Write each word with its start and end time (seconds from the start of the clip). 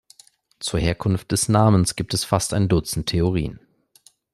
Zur 0.59 0.79
Herkunft 0.79 1.31
des 1.31 1.47
Namens 1.47 1.95
gibt 1.95 2.15
es 2.15 2.23
fast 2.23 2.55
ein 2.55 2.67
Dutzend 2.67 3.05
Theorien. 3.09 3.59